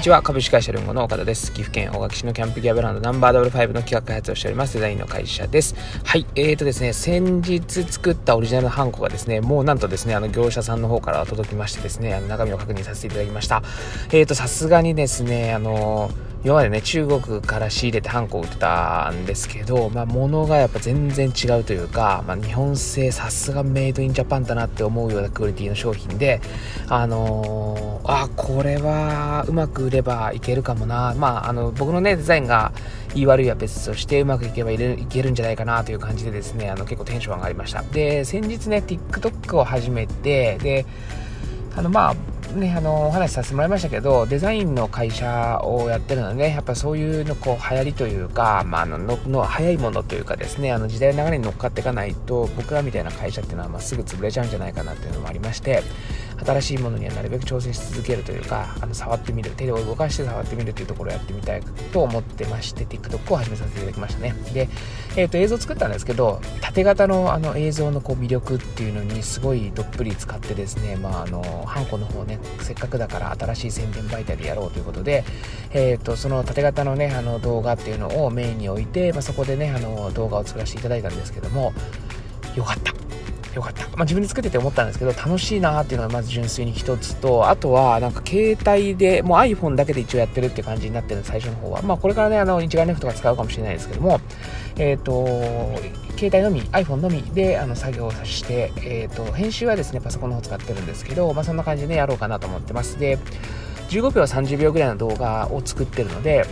[0.00, 0.22] にちは。
[0.22, 1.52] 株式会社ルンゴの岡田です。
[1.52, 4.72] 岐阜県大垣市のキャンプギアブランドナンバーダブル5の企画開発をしております。
[4.72, 5.74] デザインの会社です。
[6.04, 6.24] はい。
[6.36, 13.62] えーとですね先日作ったオリジナルのハンコがですねもうなんとですねあの業者さんの方から届きましてですねあの中身を確認させていただきました。
[14.10, 26.40] えーとさすがにですねあのー今までね中国から仕入れてハンコを売ってたんですけど、まあ、物がやっぱ全然違うというか、まあ、日本製さすがメイドインジャパンだなって思うようなクオリティの商品で
[26.88, 31.14] あのー、あこれはうまく売ればいけるかもな。
[31.14, 32.72] まああの僕のねデザインが
[33.14, 37.82] 言い悪いは別としてうまくいけばいけるんじゃないかなという感じでですねあの結構テンション上がりました。
[37.82, 40.86] で先日ね TikTok を始めてで
[41.76, 42.16] あのまあ
[42.54, 55.82] ね、あのお話しさせてもらいましたけどデザインの会社をやってるので、ね、やっぱそういうのこう流行りというか、まあ、ののの早いものというかですねあの時代の流れに乗っかっていかないと僕らみたいな会社っていうのはまあすぐ潰れちゃうんじゃないかなっていうのもありまして
[56.44, 64.34] 新しいものにはなるべく挑戦し続けるというかあの触ってみる手を動かして触ってみるというところをやってみたいと思ってまして TikTok を始めさせていただきましたね。
[64.52, 64.68] で、
[65.16, 75.24] えー、と映像作ったんですけど縦型のあの映像のこう魅力っていうのにすごいどっぷり使ってですねまああのハンコの方ねせっかくだから新しい宣伝媒体でやろうということで、
[75.72, 81.72] えー、とその縦型のねあの動画っていうのをメインに置いて、まあ、そこでねあの動画を作らせていただいたんですけども
[82.56, 83.09] よかった。
[83.54, 83.84] よかった。
[83.88, 91.82] まあ、自分で作ってて思ったんですけど、楽しいなっていうのがまず純粋に一つと、あとはなんか携帯で、もう iPhone だけで一応やってるって感じになってる最初の方は。
[91.82, 94.20] まあこれからね、あの、一眼レフとか使うかもしれないですけども、
[94.76, 95.26] えっ、ー、と、
[96.16, 102.98] 携帯のみ、iPhone のみであの作業をして、えっ、ー、と、編集はですね、パソコンの方使ってるんですけど、まあそんな感じでね、やろうかなと思ってます。
[102.98, 103.18] で、
[103.88, 106.44] 15秒30秒ぐらいの動画を作ってるので、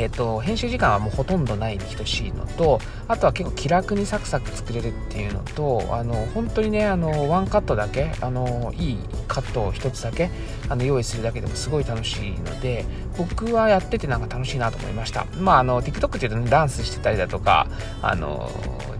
[0.00, 10.30] えっと、編集時間はもうほとんどないに等しいのとあとは結構気楽にサクサク作れるっていうのとあの本当にねあのワンカットだけあのいいカットを1つだけ
[10.70, 12.86] あの用意するだけでもすごい楽しいので
[13.18, 15.26] 僕はやっててなんか楽しいなと思いました。
[15.38, 17.66] まああの TikTok っていうと、ね、ダンスしてたりだとか
[18.00, 18.50] あの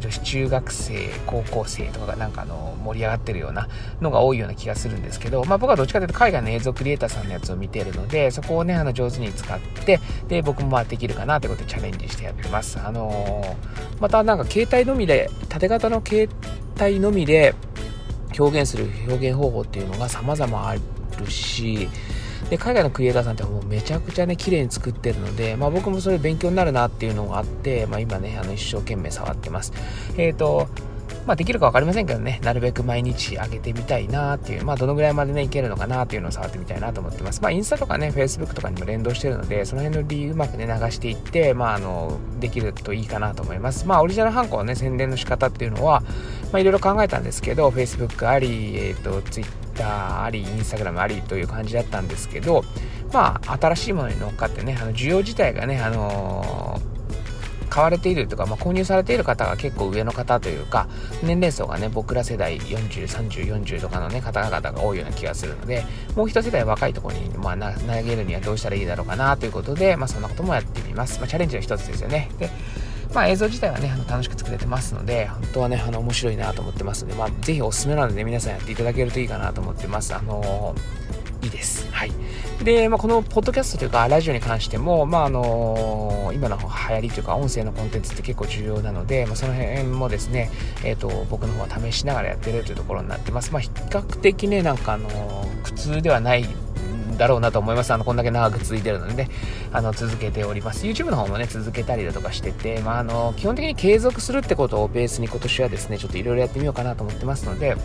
[0.01, 3.69] 女子中学生高校生とかがなんかあの盛り上がってるような
[4.01, 12.79] のが多いような気がするんですけど、まあ、僕はどっちかというと海外の映像クリエイターさんのやつを見てるのでそこをねあの上手に使ってで僕もまあできるかなってことでチャレンジしてやってます。
[12.79, 16.29] あのー、またなんか携帯のみで縦型の携
[16.81, 17.55] 帯のみで
[18.39, 21.89] 表現する表現方法っていうのが様々あるし
[22.49, 29.73] で海外のクリエイターさんってもうめちゃくちゃね綺麗に作ってるので、まあ、僕もそれ勉強になるなっていうのがあって、まあ、今ねあの一生懸命触ってます。
[30.17, 30.69] えっ、ー、と
[31.27, 37.41] まあ、できるか分かりませんけどね、なるべく毎日上げてみたいなっていう、まあ、どのぐらいまでね、いけるのかなっていうのを触ってみたいなと思ってます。
[37.43, 43.87] まあ、インスタとかね、Facebook とかにも連動してるので、その辺の理由うまくね、流していって、まあ、あの、できるといいかなと思います。
[43.87, 46.03] まあ、オリジナルハンコのね、宣伝の仕方っていうのは、
[46.53, 52.65] まあ、いろいろ考えたんですけど、Facebook あり、えっ、ー、と、Twitter あり、Instagram ありという感じだったんですけど、
[53.13, 56.90] まあ、新しいものに乗っかってね、あの、需要自体がね、あのー
[57.71, 60.89] 買われているとか、まあ、購入されている方が結構上の方というか
[61.23, 65.85] 年齢層がね僕ら世代403040とかのね方々が多いような気がするので
[66.17, 72.51] もう一世代若いところに、まあ、投げるにはどうしたらいいだろうかなということで、まあ、そんなこともやってみます、まあ、チャレンジの一つですよねで
[73.15, 80.15] まあ、映像自体はね、あの楽しく作れてますので、本当はね、あの面白いなと思ってますので、まあ、ぜひおすすめなので、皆さんやっていただけるといいかなと思ってます。
[80.15, 81.91] あのー、いいです。
[81.91, 82.13] はい。
[82.65, 90.51] で、まあ、このポッドキャストというか、ラジオに関しても、まあ、あのー、今の流行りというか、音声のコンテンツって結構重要なので、まあ、その辺もですね、
[90.85, 93.53] えっ、ー、と、僕の方は試しながらやってるというところになってます。
[93.53, 96.47] まあ、比較的ね、なんかあのー、苦痛ではない
[97.21, 97.93] だろうなと思います。
[97.93, 99.31] あの、こんだけ長く続いてるのでね、
[99.73, 100.87] あの、続けております。
[100.87, 107.77] YouTube の方もね、続けたりだとかしてて、まあ、あの、基本的に継続するってことをベースに今年はですね、ちょっといろいろやってみようかなと思ってますので、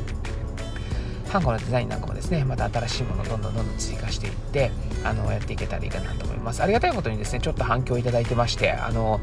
[1.36, 4.72] ハンコのデザインなんかもですねまた新しいものをどんどんどんどん追加していって
[5.04, 6.64] あのやっていけたらいいかなと思います。
[6.64, 9.20] ありがたいことにですねちょっと反響いただいてましてあの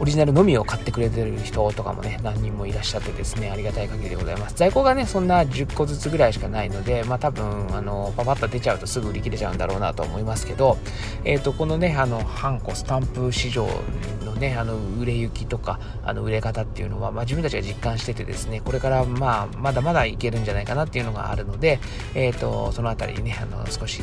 [0.00, 4.54] オリジナルのみを買ってくれてる人とかもね、何人もいらっしゃってですね、ありがたい限りでございます。
[4.56, 10.78] 在庫がね、そんな10個ずつぐらいしかないので、まあ多分、あの、パパッと出ちゃうとすぐ売り切れちゃうんだろうなと思いますけど、
[11.24, 13.68] えっ、ー、と、このね、あの、ハンコ、スタンプ市場
[14.24, 21.78] のね、あの、売れ行きとか、あの、売れ方っていうのは、まあ自分たちが実感しててですね、これからまあ、まだまだいけるんじゃないかなっていうのがあるので、
[22.14, 24.00] えっ、ー、と、そのあたりにね、あの、少し、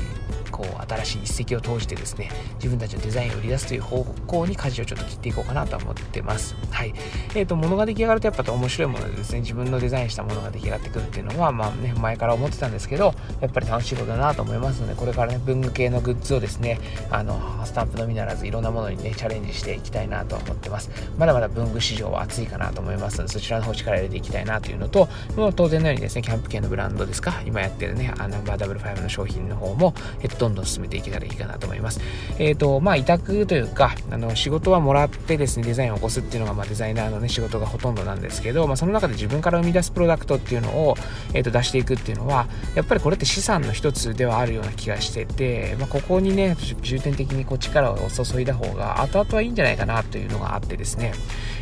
[0.51, 6.55] こう、新しい一石を投じてですね、自分たちのデザインを売り出すという方向に舵をちょっと切っていこうかなと思思ってます。
[6.71, 6.93] はい。
[7.35, 16.79] えっ、ー、と、物が出来上がるとやっぱ面白いものでですね、自分のデザインしたものが出来上がってくるっていうのは、まあね、前から思ってたんですけど、やっぱり楽しいことだなと思いますので、これからね、文具系のグッズをですね、
[17.09, 20.89] あの、スタンプのみならずいろんなものにね、チャレンジしていきたいなと思ってます。
[21.17, 31.99] まだまだ文具市場は熱いかなと思いますので、そちらの方力入れていきたいなというのと、もう当然のようにですね、キャンプ系のブランドですか、今やってるね、ナンバーダブル5の商品の方も、えっと、どんどん進めていけたらいいかなと思います。
[32.39, 40.95] えっ、ー、と、まあ、委託というか、あの、仕事はもらってですね、ザインを起こすっていうのが、まあ、デザイナーのね、仕事がほとんどなんですけど、まあ、その中で自分から生み出すプロダクトっていうのを、
[41.33, 51.13] え、ー、と、出していくっていうのは、やっぱりこれって資産の一つではあるような気がしてて、まあ、ここにね、重点的にこう力を注いだ方が、後々はいいんじゃないかなというのがあってですね、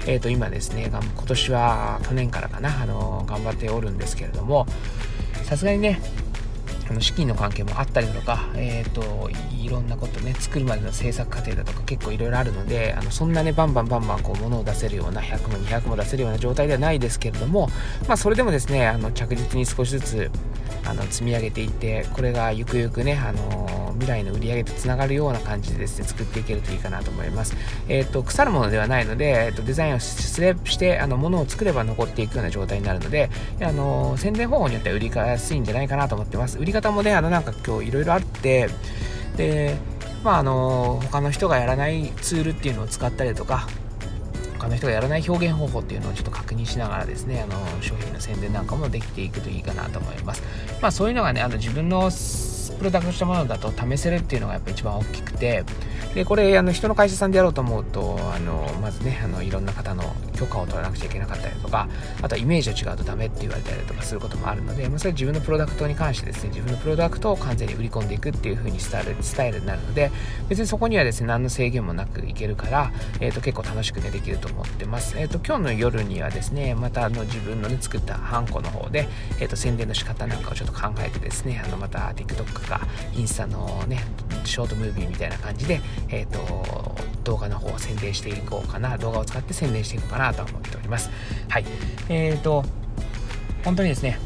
[0.07, 4.65] え、ー、と、今ですね、今年は去年からかな、あの、頑張っておるんですけれども、
[5.43, 5.99] さすがにね、
[6.89, 9.29] あの資金の関係もあったりとか、えーと、
[9.75, 17.67] ろんなことね作るまでの制作過程だとか結構いろいろあるのであのそんなねバンバンバンバンこう物を出せるような100も200も出せるような状態ではないですけれども、
[18.07, 20.31] まあ、それでもですねあの着実に少しずつ
[20.85, 27.55] あの積み上げていってこれがゆくゆくね、あの未来の売り上げとつながるような感じでですね作っていけるといいかなと思います。
[27.87, 33.29] えっ、ー、と腐るものではないので、えーと、デザインをしてあの物を作れば残っていくような状態になるので、
[33.61, 36.59] あの宣伝方法によっては売りやすいんじゃないかなと思ってます。
[36.59, 38.69] 売り方もねあのなんか今日いろいろあって
[39.35, 39.75] で
[40.23, 43.67] まああの他の人がやらないツールっていうのを使ったりとか
[44.57, 50.41] 他の人がやらない表現方法っていうのをちょっと確認しながらですねあの商品の宣伝なんかもできていくといいかなと思います。
[50.81, 52.09] まあそういうのがねあの自分の
[52.77, 55.63] プロダクトしたものだと試せるっていうのがやっぱ一番大きくて
[56.13, 60.03] でこれあの人の会社さんでやろうと思うとあのまずねあのいろんな方の
[60.35, 61.87] 許可を取らなくちゃいけなかったりとか
[62.21, 70.11] あとはイメージが違うとダメって言われたりとかすることもあるので、まあ、それは自分のプロダクトに関してですね自分のプロダクトを完全に売り込んでいくっていう風にスタイルスタイルになるので
[70.49, 79.07] 別にそこにはですね何の制限もなくいけるから、えー、と結構楽しくねできると思ってます、えー、と今日の夜にはですねまたあの自分のね作ったハンコの方で、
[79.39, 82.81] えー、と宣伝の仕方なんかをちょっと考えてですねあのまた TikTok か
[83.15, 84.03] インスタのね
[84.43, 91.09] ショートムービーみたいな感じで、えーと、動画の方を宣伝していこうかな動画を使って宣伝していこうかなと思っております。
[91.49, 91.65] はい。
[92.07, 92.63] えーと
[93.65, 94.19] 本当にですね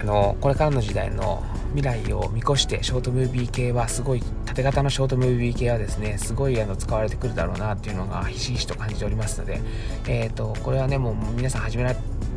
[0.00, 9.60] あのこれからの時代の未来を見越してショートムービー系はすごい縦型のショートムービー系はですねすごいあの使われてくるだろうなっていうのがひしひしと感じておりますので、
[10.08, 11.94] えーと、これはねもう皆さん始めら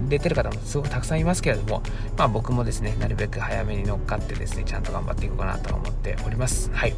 [0.09, 1.81] れてる方もすごくたくさんいますけれども、
[2.17, 6.69] まあ、僕もですねなるべく早めに乗っかってですねちゃんと頑張っていこうかなと思っております。
[6.73, 6.93] はい。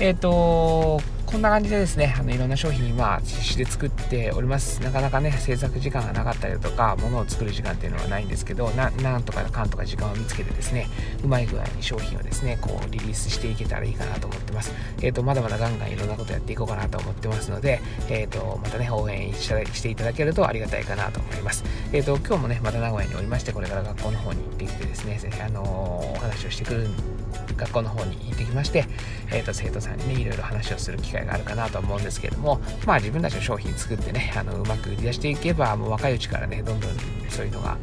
[0.00, 4.80] えっ、ー、とこんな感じでですね、あのいろんな商品は実施で作っております。
[4.80, 10.86] なかなかね、制作時間がなかったりとか、物を作る時間っていうのはないんですけど、なんとかかんとか時間を見つけてですね、
[11.24, 14.72] うまい具合に商品をですね、こうリリースしていけたらいいかなと思ってます。
[15.02, 21.64] えっ、ー、と、まだまだガンガンいろんなことやっていこうかなと思ってますので、えっ、ー、と、またね、応援していただけるとありがたいかなと思います。
[21.92, 27.15] えっ、ー、と、今日もね、また名古屋におりまして、これから学校の方に行ってきてですね、あのお話をしてくるん
[27.56, 28.86] 学校の方に行ってきまして、
[29.32, 36.90] えっ、と、生徒さんにね、いろいろ話をする機会があるかなと思うんですけれども、まあ自分たちの商品作ってね、あのうまく売り出していけば、もう若いうちからね、どんどん
[37.28, 37.76] そういうのが、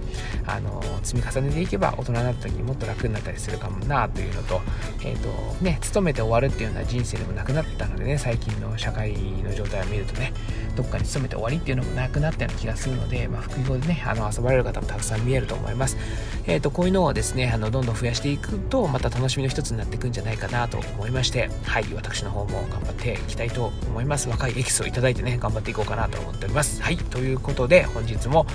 [0.45, 4.61] あの積み重ねていけば、大人になった時にもっと楽になったりするかもなというのと、
[5.03, 10.33] えっ、ー、と、ね、勤めて終わるっていうような人生でもなくなったのでね、最近の社会の状態を見るとね、
[10.75, 15.97] どっかに勤めて終わりっていうのもなくなったような気がするので、まあ、副業でね、あの遊ばれる方もたくさん見えると思います。
[16.45, 24.29] えっ、ー、と、こういうのをですね、あのどんどん増やしていくと、また楽しみの一になっていくんじゃないかなと思いまして、はい、私の方も頑張っていきたいと思います。
[24.29, 26.81] 若いエキスをいただいてね、頑張っていこうかなと思っております。
[26.81, 28.45] はい、ということで、本日も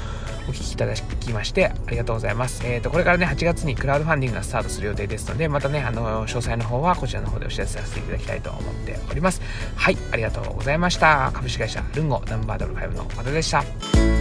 [0.48, 2.66] お聴きいただきましてありがとうございます。
[2.66, 9.42] えっ、ー、と、これからね、8月にクラウドファンディングがスタートする予定ですので、またね、あの、詳細の方はこちらの方でお知らせさせていただきたいと思っております。
[9.76, 11.30] はい、ありがとうございました。
[11.34, 14.17] 株式会社ルンゴナンバードル5の岡田でした。